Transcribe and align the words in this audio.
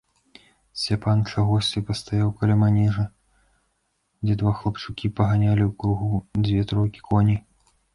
Сцяпан 0.83 1.19
чагосьці 1.33 1.83
пастаяў 1.91 2.33
каля 2.41 2.55
манежа, 2.63 3.05
дзе 4.27 4.33
два 4.43 4.51
хлапчукі 4.59 5.15
паганялі 5.21 5.63
ў 5.69 5.71
кругу 5.83 6.15
дзве 6.47 6.61
тройкі 6.71 7.11
коней. 7.11 7.43